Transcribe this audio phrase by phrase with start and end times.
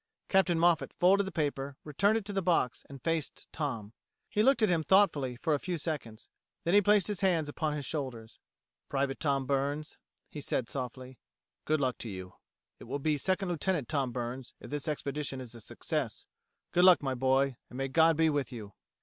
[0.29, 3.93] Captain Moffat folded the paper, returned it to the box, and faced Tom.
[4.31, 6.27] He looked at him thoughtfully for a few seconds;
[6.63, 8.39] then placed his hands upon his shoulders.
[8.89, 11.19] "Private Tom Burns," he said softly.
[11.65, 12.33] "Good luck to you.
[12.79, 16.25] It will be Second Lieutenant Tom Burns if this expedition is a success.
[16.71, 18.73] Good luck, my boy, and may God be with you."